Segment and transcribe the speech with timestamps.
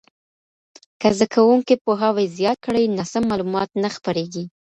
[0.99, 4.43] که زده کوونکي پوهاوی زیات کړي، ناسم معلومات نه خپرېږي.